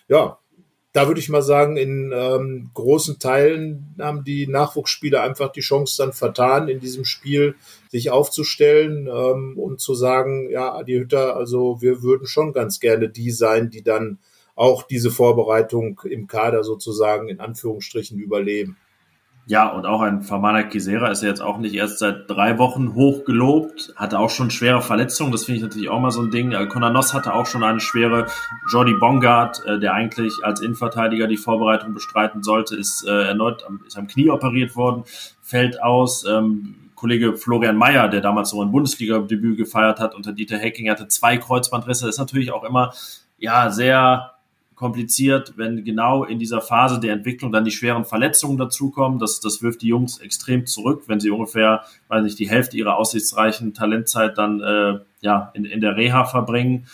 [0.06, 0.38] ja,
[0.92, 5.96] da würde ich mal sagen, in ähm, großen Teilen haben die Nachwuchsspieler einfach die Chance
[5.98, 7.56] dann vertan, in diesem Spiel
[7.88, 13.08] sich aufzustellen ähm, und zu sagen, ja, Adi Hütter, also wir würden schon ganz gerne
[13.08, 14.18] die sein, die dann
[14.54, 18.76] auch diese Vorbereitung im Kader sozusagen in Anführungsstrichen überleben.
[19.46, 22.94] Ja, und auch ein Famana Kisera ist ja jetzt auch nicht erst seit drei Wochen
[22.94, 26.52] hochgelobt, hatte auch schon schwere Verletzungen, das finde ich natürlich auch mal so ein Ding.
[26.52, 28.26] Äh, Konanos hatte auch schon eine schwere.
[28.72, 33.82] Jordi Bongard, äh, der eigentlich als Innenverteidiger die Vorbereitung bestreiten sollte, ist äh, erneut am,
[33.86, 35.04] ist am Knie operiert worden,
[35.42, 36.24] fällt aus.
[36.24, 41.06] Ähm, Kollege Florian Mayer, der damals so ein Bundesliga-Debüt gefeiert hat unter Dieter Hecking, hatte
[41.08, 42.06] zwei Kreuzbandrisse.
[42.06, 42.94] Das ist natürlich auch immer
[43.36, 44.33] ja sehr
[44.74, 49.18] kompliziert, wenn genau in dieser Phase der Entwicklung dann die schweren Verletzungen dazukommen.
[49.18, 52.96] Das, das wirft die Jungs extrem zurück, wenn sie ungefähr, weiß nicht, die Hälfte ihrer
[52.96, 56.86] aussichtsreichen Talentzeit dann äh, ja in, in der Reha verbringen.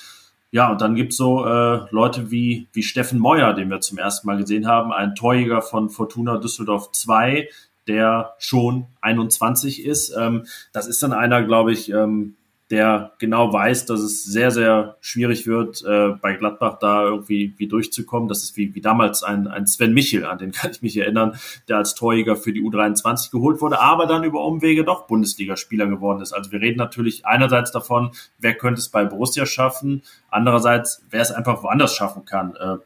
[0.52, 4.26] Ja, und dann gibt's so äh, Leute wie, wie Steffen Meuer, den wir zum ersten
[4.26, 7.48] Mal gesehen haben, ein Torjäger von Fortuna Düsseldorf 2,
[7.86, 10.14] der schon 21 ist.
[10.16, 12.34] Ähm, das ist dann einer, glaube ich, ähm,
[12.70, 17.66] der genau weiß, dass es sehr, sehr schwierig wird, äh, bei Gladbach da irgendwie wie
[17.66, 18.28] durchzukommen.
[18.28, 21.36] Das ist wie, wie damals ein, ein Sven Michel, an den kann ich mich erinnern,
[21.68, 26.20] der als Torjäger für die U23 geholt wurde, aber dann über Umwege doch Bundesligaspieler geworden
[26.20, 26.32] ist.
[26.32, 31.32] Also wir reden natürlich einerseits davon, wer könnte es bei Borussia schaffen, andererseits, wer es
[31.32, 32.54] einfach woanders schaffen kann.
[32.54, 32.76] Äh,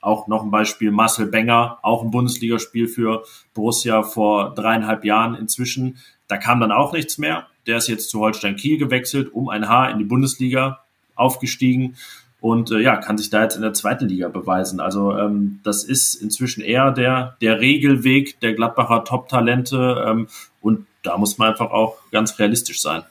[0.00, 3.24] auch noch ein Beispiel Marcel Benger, auch ein Bundesligaspiel für
[3.54, 5.98] Borussia vor dreieinhalb Jahren inzwischen.
[6.28, 7.46] Da kam dann auch nichts mehr.
[7.66, 10.80] Der ist jetzt zu Holstein Kiel gewechselt, um ein Haar in die Bundesliga
[11.14, 11.96] aufgestiegen
[12.40, 14.80] und äh, ja, kann sich da jetzt in der zweiten Liga beweisen.
[14.80, 20.26] Also ähm, das ist inzwischen eher der, der Regelweg der Gladbacher Top-Talente ähm,
[20.60, 23.04] und da muss man einfach auch ganz realistisch sein.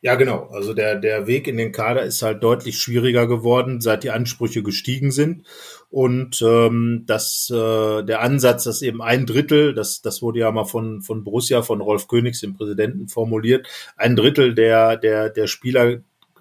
[0.00, 0.48] Ja, genau.
[0.52, 4.62] Also der, der Weg in den Kader ist halt deutlich schwieriger geworden, seit die Ansprüche
[4.62, 5.46] gestiegen sind.
[5.90, 10.64] Und ähm, das, äh, der Ansatz, dass eben ein Drittel, das, das wurde ja mal
[10.64, 16.00] von, von Borussia, von Rolf Königs, dem Präsidenten, formuliert, ein Drittel der, der, der Spieler,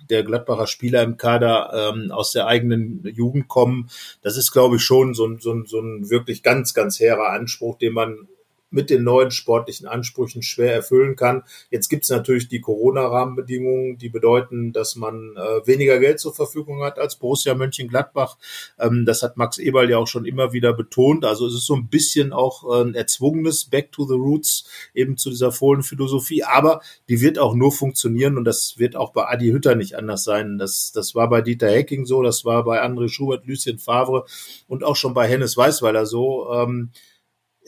[0.10, 3.90] der Gladbacher Spieler im Kader ähm, aus der eigenen Jugend kommen.
[4.22, 7.30] Das ist, glaube ich, schon so ein, so, ein, so ein wirklich ganz, ganz hehrer
[7.30, 8.28] Anspruch, den man
[8.70, 11.44] mit den neuen sportlichen Ansprüchen schwer erfüllen kann.
[11.70, 16.84] Jetzt gibt es natürlich die Corona-Rahmenbedingungen, die bedeuten, dass man äh, weniger Geld zur Verfügung
[16.84, 18.38] hat als Borussia Mönchengladbach.
[18.78, 21.24] Ähm, das hat Max Eberl ja auch schon immer wieder betont.
[21.24, 25.18] Also es ist so ein bisschen auch äh, ein erzwungenes Back to the Roots eben
[25.18, 26.44] zu dieser Fohlenphilosophie.
[26.44, 30.24] Aber die wird auch nur funktionieren und das wird auch bei Adi Hütter nicht anders
[30.26, 30.58] sein.
[30.58, 34.26] Das, das war bei Dieter Hecking so, das war bei André Schubert, Lucien Favre
[34.68, 36.52] und auch schon bei Hennes Weißweiler so.
[36.54, 36.92] Ähm,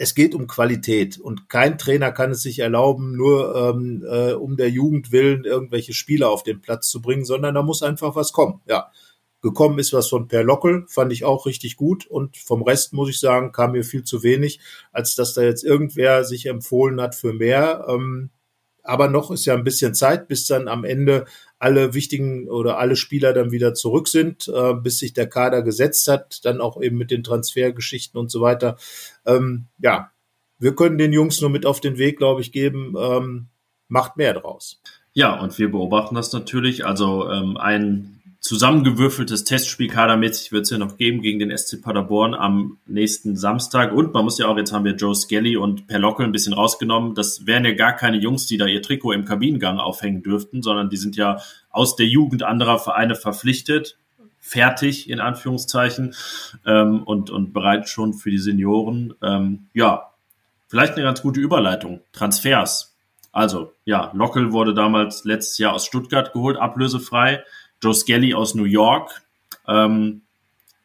[0.02, 4.56] es geht um Qualität und kein Trainer kann es sich erlauben, nur ähm, äh, um
[4.56, 8.32] der Jugend willen irgendwelche Spieler auf den Platz zu bringen, sondern da muss einfach was
[8.32, 8.62] kommen.
[8.66, 8.92] Ja,
[9.42, 13.10] gekommen ist was von Per Lockel, fand ich auch richtig gut und vom Rest muss
[13.10, 14.62] ich sagen, kam mir viel zu wenig,
[14.94, 17.86] als dass da jetzt irgendwer sich empfohlen hat für mehr.
[17.90, 18.30] Ähm,
[18.84, 21.26] aber noch ist ja ein bisschen Zeit, bis dann am Ende
[21.58, 26.08] alle wichtigen oder alle Spieler dann wieder zurück sind, äh, bis sich der Kader gesetzt
[26.08, 28.78] hat, dann auch eben mit den Transfergeschichten und so weiter.
[29.26, 30.12] Ähm, ja,
[30.58, 33.48] wir können den Jungs nur mit auf den Weg, glaube ich, geben, ähm,
[33.88, 34.82] macht mehr draus.
[35.13, 36.86] Ja, und wir beobachten das natürlich.
[36.86, 42.34] Also ähm, ein zusammengewürfeltes Testspiel kadermäßig wird es ja noch geben gegen den SC Paderborn
[42.34, 43.91] am nächsten Samstag.
[43.91, 46.54] Und man muss ja auch, jetzt haben wir Joe Skelly und Per Lockel ein bisschen
[46.54, 47.15] rausgenommen.
[47.15, 50.89] Das wären ja gar keine Jungs, die da ihr Trikot im Kabinengang aufhängen dürften, sondern
[50.89, 53.97] die sind ja aus der Jugend anderer Vereine verpflichtet,
[54.39, 56.15] fertig in Anführungszeichen
[56.65, 59.13] ähm, und, und bereit schon für die Senioren.
[59.21, 60.12] Ähm, ja,
[60.67, 61.99] vielleicht eine ganz gute Überleitung.
[62.13, 62.95] Transfers.
[63.32, 67.43] Also, ja, Lockel wurde damals letztes Jahr aus Stuttgart geholt, ablösefrei.
[67.82, 69.22] Joe Skelly aus New York.
[69.68, 70.22] Ähm,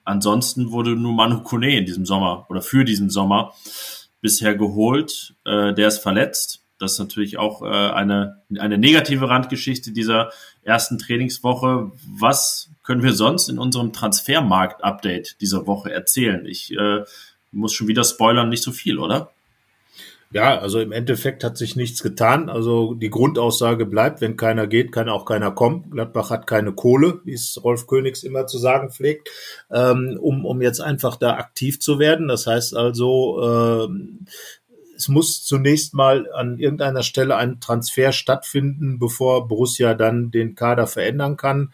[0.05, 3.55] ansonsten wurde nur Manu Kone in diesem Sommer oder für diesen Sommer
[4.21, 5.35] bisher geholt.
[5.45, 6.61] Äh, der ist verletzt.
[6.79, 10.31] Das ist natürlich auch äh, eine, eine negative Randgeschichte dieser
[10.63, 11.93] ersten Trainingswoche.
[12.19, 16.45] Was können wir sonst in unserem Transfermarkt-Update dieser Woche erzählen?
[16.47, 17.05] Ich äh,
[17.53, 19.31] muss schon wieder spoilern, nicht so viel, oder?
[20.35, 22.51] Ja, also im Endeffekt hat sich nichts getan.
[22.51, 25.89] Also die Grundaussage bleibt, wenn keiner geht, kann auch keiner kommen.
[25.93, 29.31] Gladbach hat keine Kohle, wie es Rolf Königs immer zu sagen pflegt,
[29.71, 32.27] ähm, um, um jetzt einfach da aktiv zu werden.
[32.27, 33.89] Das heißt also, äh,
[34.97, 40.89] es muss zunächst mal an irgendeiner Stelle ein Transfer stattfinden, bevor Borussia dann den Kader
[40.89, 41.73] verändern kann.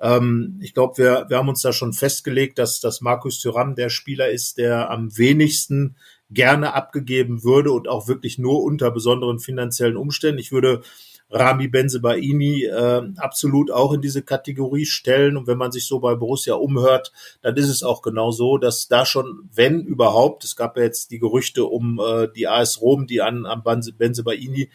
[0.00, 3.88] Ähm, ich glaube, wir, wir haben uns da schon festgelegt, dass, dass Markus Thuram der
[3.88, 5.96] Spieler ist, der am wenigsten
[6.30, 10.40] gerne abgegeben würde und auch wirklich nur unter besonderen finanziellen Umständen.
[10.40, 10.82] Ich würde
[11.28, 15.36] Rami Benzebaini äh, absolut auch in diese Kategorie stellen.
[15.36, 17.12] Und wenn man sich so bei Borussia umhört,
[17.42, 21.10] dann ist es auch genau so, dass da schon, wenn überhaupt, es gab ja jetzt
[21.10, 23.62] die Gerüchte um äh, die AS Rom, die an, an
[23.98, 24.70] Benzebaini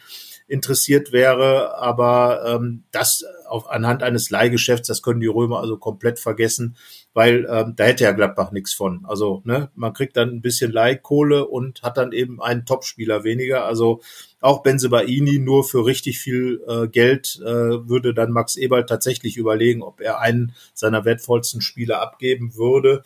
[0.46, 6.18] interessiert wäre, aber ähm, das auf, anhand eines Leihgeschäfts, das können die Römer also komplett
[6.18, 6.76] vergessen,
[7.14, 9.04] weil ähm, da hätte ja Gladbach nichts von.
[9.06, 13.64] Also ne, man kriegt dann ein bisschen Leihkohle und hat dann eben einen Topspieler weniger.
[13.64, 14.00] Also
[14.40, 19.82] auch Benzebaini nur für richtig viel äh, Geld äh, würde dann Max Eberl tatsächlich überlegen,
[19.82, 23.02] ob er einen seiner wertvollsten Spieler abgeben würde.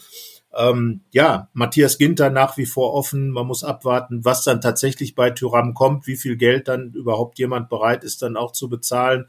[0.57, 3.31] Ähm, ja, Matthias Ginter nach wie vor offen.
[3.31, 7.69] Man muss abwarten, was dann tatsächlich bei Tyram kommt, wie viel Geld dann überhaupt jemand
[7.69, 9.27] bereit ist, dann auch zu bezahlen.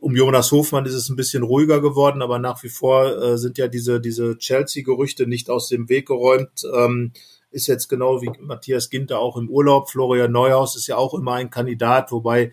[0.00, 3.58] Um Jonas Hofmann ist es ein bisschen ruhiger geworden, aber nach wie vor äh, sind
[3.58, 6.62] ja diese, diese Chelsea-Gerüchte nicht aus dem Weg geräumt.
[6.74, 7.12] Ähm,
[7.50, 9.88] ist jetzt genau wie Matthias Ginter auch im Urlaub.
[9.88, 12.50] Florian Neuhaus ist ja auch immer ein Kandidat, wobei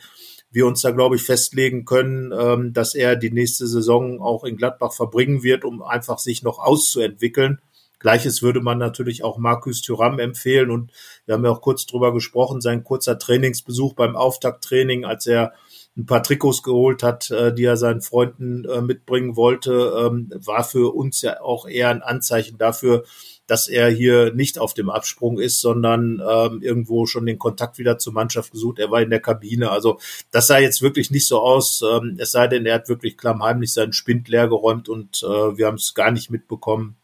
[0.51, 4.57] wir uns da, glaube ich, festlegen können, ähm, dass er die nächste Saison auch in
[4.57, 7.59] Gladbach verbringen wird, um einfach sich noch auszuentwickeln.
[7.99, 10.71] Gleiches würde man natürlich auch Markus Thuram empfehlen.
[10.71, 10.91] Und
[11.25, 15.53] wir haben ja auch kurz drüber gesprochen, sein kurzer Trainingsbesuch beim Auftakttraining, als er
[15.97, 20.63] ein paar Trikots geholt hat, äh, die er seinen Freunden äh, mitbringen wollte, ähm, war
[20.63, 23.03] für uns ja auch eher ein Anzeichen dafür,
[23.45, 27.97] dass er hier nicht auf dem Absprung ist, sondern ähm, irgendwo schon den Kontakt wieder
[27.97, 28.79] zur Mannschaft gesucht.
[28.79, 29.71] Er war in der Kabine.
[29.71, 29.99] Also
[30.31, 31.81] das sah jetzt wirklich nicht so aus.
[31.81, 35.67] Ähm, es sei denn, er hat wirklich klammheimlich seinen Spind leer geräumt und äh, wir
[35.67, 36.95] haben es gar nicht mitbekommen.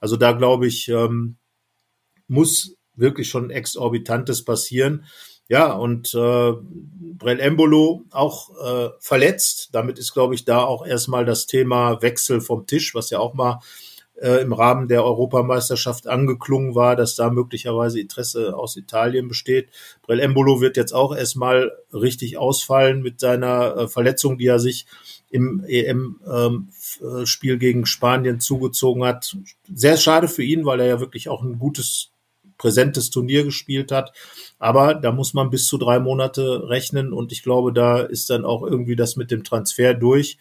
[0.00, 1.36] Also da glaube ich, ähm,
[2.28, 5.06] muss wirklich schon exorbitantes passieren.
[5.48, 6.52] Ja, und äh,
[7.18, 9.70] Brell Embolo auch äh, verletzt.
[9.72, 13.34] Damit ist, glaube ich, da auch erstmal das Thema Wechsel vom Tisch, was ja auch
[13.34, 13.60] mal
[14.20, 19.68] äh, im Rahmen der Europameisterschaft angeklungen war, dass da möglicherweise Interesse aus Italien besteht.
[20.02, 24.86] Brell Embolo wird jetzt auch erstmal richtig ausfallen mit seiner äh, Verletzung, die er sich
[25.30, 29.36] im EM-Spiel ähm, gegen Spanien zugezogen hat.
[29.74, 32.12] Sehr schade für ihn, weil er ja wirklich auch ein gutes,
[32.58, 34.12] präsentes Turnier gespielt hat.
[34.58, 38.44] Aber da muss man bis zu drei Monate rechnen und ich glaube, da ist dann
[38.44, 40.38] auch irgendwie das mit dem Transfer durch.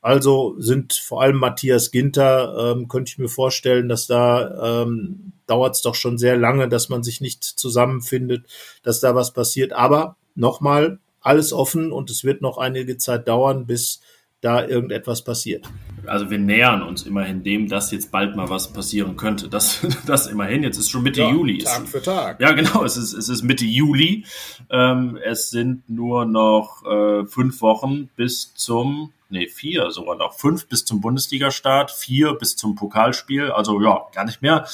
[0.00, 5.76] Also sind vor allem Matthias Ginter, ähm, könnte ich mir vorstellen, dass da ähm, dauert
[5.76, 8.44] es doch schon sehr lange, dass man sich nicht zusammenfindet,
[8.82, 9.72] dass da was passiert.
[9.72, 14.00] Aber nochmal, alles offen und es wird noch einige Zeit dauern, bis
[14.44, 15.66] da irgendetwas passiert.
[16.06, 19.48] Also wir nähern uns immerhin dem, dass jetzt bald mal was passieren könnte.
[19.48, 21.58] Das, das immerhin, jetzt ist schon Mitte ja, Juli.
[21.58, 22.40] Tag für Tag.
[22.40, 24.24] Ja, genau, es ist, es ist Mitte Juli.
[24.70, 30.68] Ähm, es sind nur noch äh, fünf Wochen bis zum nee, vier sogar noch, fünf
[30.68, 34.64] bis zum Bundesliga-Start, vier bis zum Pokalspiel, also ja, gar nicht mehr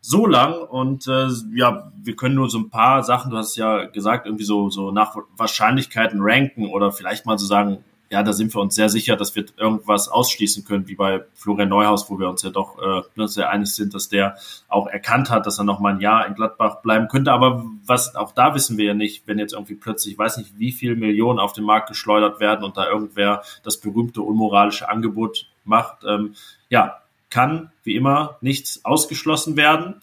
[0.00, 3.84] so lang und äh, ja, wir können nur so ein paar Sachen, du hast ja
[3.84, 8.52] gesagt, irgendwie so, so nach Wahrscheinlichkeiten ranken oder vielleicht mal so sagen, ja, da sind
[8.52, 12.28] wir uns sehr sicher, dass wir irgendwas ausschließen können, wie bei Florian Neuhaus, wo wir
[12.28, 14.36] uns ja doch äh, ne, sehr einig sind, dass der
[14.68, 17.30] auch erkannt hat, dass er noch mal ein Jahr in Gladbach bleiben könnte.
[17.30, 20.58] Aber was auch da wissen wir ja nicht, wenn jetzt irgendwie plötzlich, ich weiß nicht,
[20.58, 25.46] wie viel Millionen auf den Markt geschleudert werden und da irgendwer das berühmte unmoralische Angebot
[25.64, 26.02] macht.
[26.04, 26.34] Ähm,
[26.68, 30.02] ja, kann wie immer nichts ausgeschlossen werden.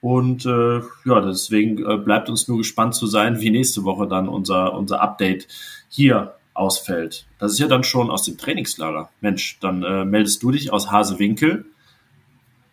[0.00, 4.26] Und äh, ja, deswegen äh, bleibt uns nur gespannt zu sein, wie nächste Woche dann
[4.26, 5.48] unser, unser Update
[5.90, 7.26] hier ausfällt.
[7.38, 9.10] Das ist ja dann schon aus dem Trainingslager.
[9.20, 11.66] Mensch, dann äh, meldest du dich aus Hasewinkel.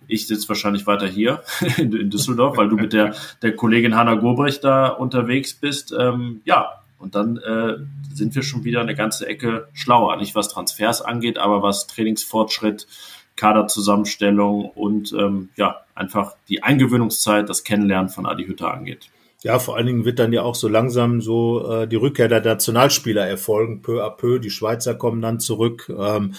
[0.08, 1.44] Ich sitze wahrscheinlich weiter hier
[1.78, 5.94] in, in, Düsseldorf, weil du mit der, der Kollegin Hanna Gobrecht da unterwegs bist.
[5.98, 7.78] Ähm, ja, und dann äh,
[8.14, 10.16] sind wir schon wieder eine ganze Ecke schlauer.
[10.18, 12.88] Nicht was Transfers angeht, aber was Trainingsfortschritt,
[13.36, 19.10] Kaderzusammenstellung und ähm, ja, einfach die Eingewöhnungszeit, das Kennenlernen von Adi Hütter angeht.
[19.44, 22.42] Ja, vor allen Dingen wird dann ja auch so langsam so äh, die Rückkehr der
[22.42, 24.40] Nationalspieler erfolgen, peu à peu.
[24.40, 25.92] Die Schweizer kommen dann zurück.
[25.96, 26.34] Ähm,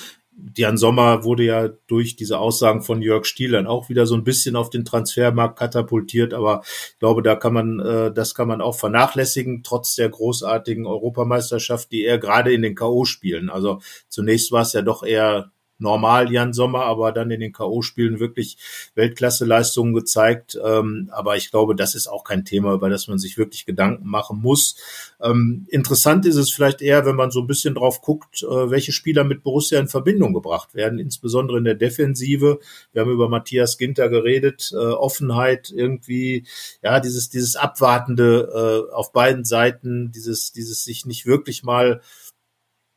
[0.57, 4.25] Jan Sommer wurde ja durch diese Aussagen von Jörg Stiel dann auch wieder so ein
[4.25, 8.61] bisschen auf den Transfermarkt katapultiert, aber ich glaube, da kann man, äh, das kann man
[8.61, 13.05] auch vernachlässigen, trotz der großartigen Europameisterschaft, die er gerade in den K.O.
[13.05, 13.51] spielen.
[13.51, 15.53] Also zunächst war es ja doch eher
[15.85, 18.57] normal Jan Sommer, aber dann in den K.O.-Spielen wirklich
[18.97, 20.59] Weltklasse-Leistungen gezeigt.
[20.65, 24.09] Ähm, aber ich glaube, das ist auch kein Thema, über das man sich wirklich Gedanken
[24.09, 24.77] machen muss.
[25.23, 28.91] Ähm, interessant ist es vielleicht eher, wenn man so ein bisschen drauf guckt, äh, welche
[28.91, 32.59] Spieler mit Borussia in Verbindung gebracht werden, insbesondere in der Defensive.
[32.93, 36.45] Wir haben über Matthias Ginter geredet, äh, Offenheit irgendwie,
[36.83, 42.01] ja, dieses, dieses Abwartende äh, auf beiden Seiten, dieses, dieses sich nicht wirklich mal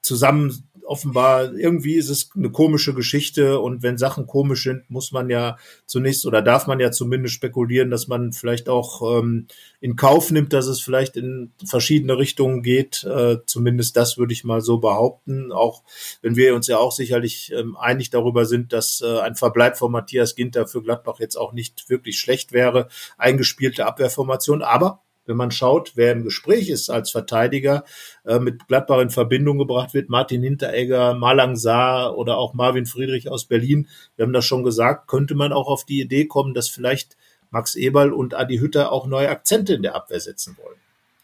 [0.02, 5.30] zusammen offenbar irgendwie ist es eine komische Geschichte und wenn Sachen komisch sind, muss man
[5.30, 9.48] ja zunächst oder darf man ja zumindest spekulieren, dass man vielleicht auch ähm,
[9.82, 13.04] in Kauf nimmt, dass es vielleicht in verschiedene Richtungen geht.
[13.04, 15.84] Äh, zumindest das würde ich mal so behaupten, auch
[16.22, 19.92] wenn wir uns ja auch sicherlich ähm, einig darüber sind, dass äh, ein Verbleib von
[19.92, 22.88] Matthias Ginter für Gladbach jetzt auch nicht wirklich schlecht wäre.
[23.18, 27.84] Eingespielte Abwehrformation, aber wenn man schaut, wer im Gespräch ist als Verteidiger,
[28.26, 33.30] äh, mit Gladbach in Verbindung gebracht wird, Martin Hinteregger, Malang Saar oder auch Marvin Friedrich
[33.30, 36.70] aus Berlin, wir haben das schon gesagt, könnte man auch auf die Idee kommen, dass
[36.70, 37.18] vielleicht
[37.52, 40.78] Max Eberl und Adi Hütter auch neue Akzente in der Abwehr setzen wollen.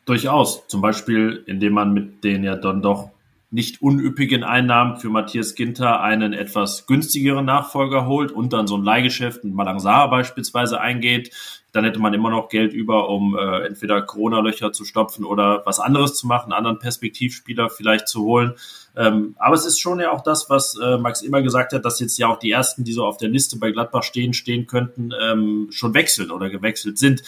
[0.05, 0.67] Durchaus.
[0.67, 3.09] Zum Beispiel, indem man mit den ja dann doch
[3.51, 8.83] nicht unüppigen Einnahmen für Matthias Ginter einen etwas günstigeren Nachfolger holt und dann so ein
[8.83, 11.31] Leihgeschäft mit Malang Saar beispielsweise eingeht
[11.73, 15.79] dann hätte man immer noch Geld über, um äh, entweder Corona-Löcher zu stopfen oder was
[15.79, 18.53] anderes zu machen, anderen Perspektivspieler vielleicht zu holen.
[18.95, 21.99] Ähm, aber es ist schon ja auch das, was äh, Max immer gesagt hat, dass
[21.99, 25.11] jetzt ja auch die ersten, die so auf der Liste bei Gladbach stehen, stehen könnten,
[25.19, 27.23] ähm, schon wechseln oder gewechselt sind.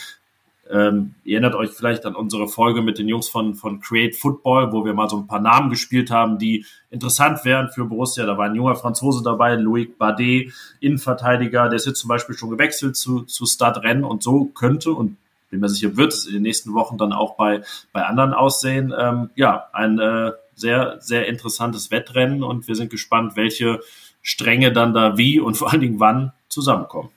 [0.69, 4.71] Ähm, ihr erinnert euch vielleicht an unsere Folge mit den Jungs von, von Create Football,
[4.71, 8.25] wo wir mal so ein paar Namen gespielt haben, die interessant wären für Borussia.
[8.25, 12.49] Da war ein junger Franzose dabei, Loic Bardet, Innenverteidiger, der ist jetzt zum Beispiel schon
[12.49, 15.17] gewechselt zu, zu Stade Rennes und so könnte und
[15.51, 17.61] bin mir sicher, wird es in den nächsten Wochen dann auch bei,
[17.93, 18.93] bei anderen aussehen.
[18.97, 23.81] Ähm, ja, ein äh, sehr, sehr interessantes Wettrennen und wir sind gespannt, welche
[24.21, 27.09] Stränge dann da wie und vor allen Dingen wann zusammenkommen.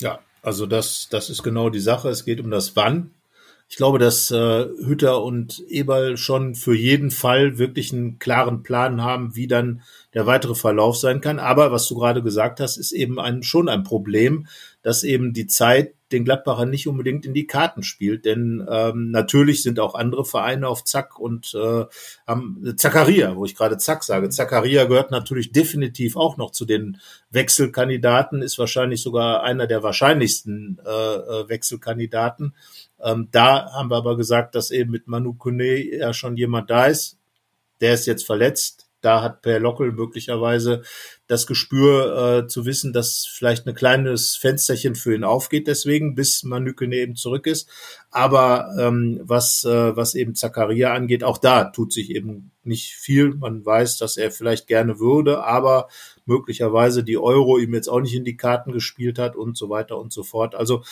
[0.00, 2.08] Ja, also das, das ist genau die Sache.
[2.08, 3.12] Es geht um das Wann.
[3.68, 9.02] Ich glaube, dass äh, Hütter und Eberl schon für jeden Fall wirklich einen klaren Plan
[9.02, 9.80] haben, wie dann
[10.12, 11.38] der weitere Verlauf sein kann.
[11.38, 14.46] Aber was du gerade gesagt hast, ist eben ein, schon ein Problem,
[14.82, 18.24] dass eben die Zeit den Gladbacher nicht unbedingt in die Karten spielt.
[18.24, 21.84] Denn ähm, natürlich sind auch andere Vereine auf Zack und äh,
[22.26, 24.28] haben Zakaria, wo ich gerade Zack sage.
[24.28, 26.98] Zakaria gehört natürlich definitiv auch noch zu den
[27.30, 32.54] Wechselkandidaten, ist wahrscheinlich sogar einer der wahrscheinlichsten äh, äh Wechselkandidaten.
[33.02, 36.86] Ähm, da haben wir aber gesagt, dass eben mit Manu Kone ja schon jemand da
[36.86, 37.18] ist.
[37.80, 40.82] Der ist jetzt verletzt da hat Per Lockel möglicherweise
[41.26, 46.42] das Gespür äh, zu wissen, dass vielleicht ein kleines Fensterchen für ihn aufgeht, deswegen, bis
[46.44, 47.68] Manükene eben zurück ist.
[48.10, 53.34] Aber ähm, was, äh, was eben Zakaria angeht, auch da tut sich eben nicht viel.
[53.34, 55.88] Man weiß, dass er vielleicht gerne würde, aber
[56.24, 59.98] möglicherweise die Euro ihm jetzt auch nicht in die Karten gespielt hat und so weiter
[59.98, 60.54] und so fort.
[60.54, 60.84] Also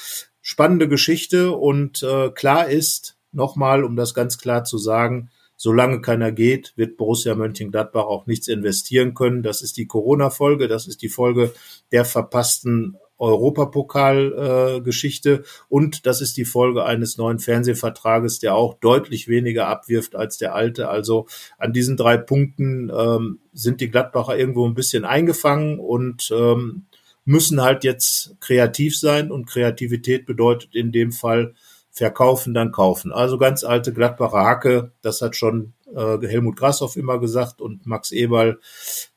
[0.43, 5.31] spannende Geschichte und äh, klar ist, nochmal, um das ganz klar zu sagen,
[5.63, 9.43] Solange keiner geht, wird Borussia Mönchengladbach auch nichts investieren können.
[9.43, 11.53] Das ist die Corona-Folge, das ist die Folge
[11.93, 19.29] der verpassten Europapokal-Geschichte äh, und das ist die Folge eines neuen Fernsehvertrages, der auch deutlich
[19.29, 20.89] weniger abwirft als der alte.
[20.89, 21.27] Also
[21.59, 26.87] an diesen drei Punkten ähm, sind die Gladbacher irgendwo ein bisschen eingefangen und ähm,
[27.27, 31.55] müssen halt jetzt kreativ sein und Kreativität bedeutet in dem Fall
[31.91, 33.13] verkaufen, dann kaufen.
[33.13, 38.13] Also ganz alte Gladbacher Hacke, das hat schon äh, Helmut Grashoff immer gesagt und Max
[38.13, 38.61] Eberl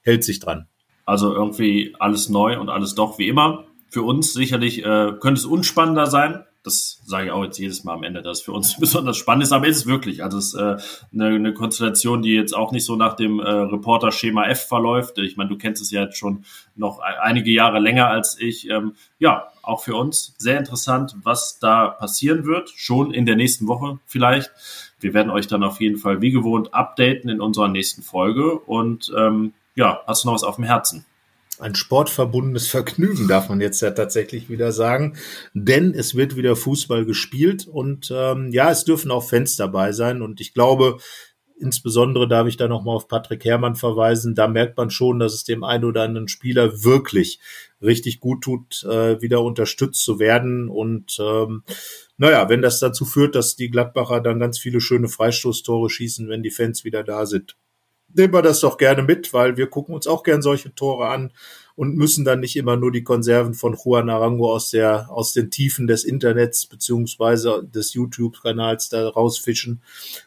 [0.01, 0.67] hält sich dran.
[1.05, 3.65] Also irgendwie alles neu und alles doch wie immer.
[3.89, 7.93] Für uns sicherlich äh, könnte es unspannender sein, das sage ich auch jetzt jedes Mal
[7.93, 10.23] am Ende, dass für uns besonders spannend ist, aber ist es wirklich.
[10.23, 10.77] Also es ist äh,
[11.13, 15.17] eine, eine Konstellation, die jetzt auch nicht so nach dem äh, Reporter-Schema F verläuft.
[15.17, 16.45] Ich meine, du kennst es ja jetzt schon
[16.75, 18.69] noch einige Jahre länger als ich.
[18.69, 23.67] Ähm, ja, auch für uns sehr interessant, was da passieren wird, schon in der nächsten
[23.67, 24.51] Woche vielleicht.
[24.99, 28.57] Wir werden euch dann auf jeden Fall wie gewohnt updaten in unserer nächsten Folge.
[28.57, 31.05] Und ähm, ja, hast du noch was auf dem Herzen?
[31.59, 35.17] Ein sportverbundenes Vergnügen, darf man jetzt ja tatsächlich wieder sagen.
[35.53, 40.21] Denn es wird wieder Fußball gespielt und ähm, ja, es dürfen auch Fans dabei sein.
[40.21, 40.97] Und ich glaube,
[41.59, 44.35] insbesondere darf ich da nochmal auf Patrick Herrmann verweisen.
[44.35, 47.39] Da merkt man schon, dass es dem einen oder anderen Spieler wirklich
[47.81, 50.69] richtig gut tut, äh, wieder unterstützt zu werden.
[50.69, 51.63] Und ähm,
[52.17, 56.43] naja, wenn das dazu führt, dass die Gladbacher dann ganz viele schöne Freistoßtore schießen, wenn
[56.43, 57.55] die Fans wieder da sind,
[58.15, 61.31] nehmen wir das doch gerne mit, weil wir gucken uns auch gern solche Tore an
[61.75, 65.49] und müssen dann nicht immer nur die Konserven von Juan Arango aus der, aus den
[65.49, 69.81] Tiefen des Internets beziehungsweise des YouTube-Kanals da rausfischen,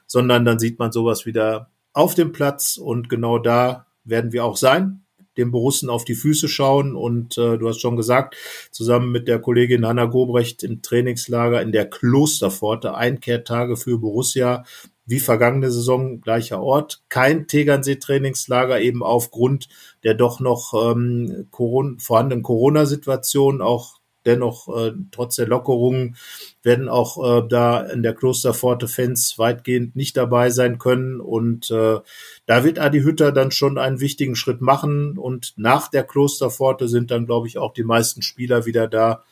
[0.07, 4.57] sondern dann sieht man sowas wieder auf dem Platz und genau da werden wir auch
[4.57, 5.03] sein,
[5.37, 8.37] dem Borussen auf die Füße schauen und äh, du hast schon gesagt,
[8.70, 14.64] zusammen mit der Kollegin Hanna Gobrecht im Trainingslager in der Klosterpforte, Einkehrtage für Borussia,
[15.07, 17.03] wie vergangene Saison gleicher Ort.
[17.09, 19.69] Kein Tegernsee-Trainingslager eben aufgrund
[20.03, 26.17] der doch noch ähm, Corona, vorhandenen Corona-Situation, auch dennoch äh, trotz der Lockerungen
[26.63, 31.21] werden auch äh, da in der Klosterpforte Fans weitgehend nicht dabei sein können.
[31.21, 32.01] Und äh,
[32.47, 35.17] da wird Adi Hütter dann schon einen wichtigen Schritt machen.
[35.17, 39.23] Und nach der Klosterpforte sind dann glaube ich auch die meisten Spieler wieder da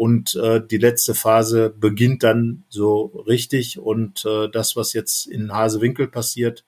[0.00, 3.78] und äh, die letzte Phase beginnt dann so richtig.
[3.78, 6.64] Und äh, das, was jetzt in Hasewinkel passiert,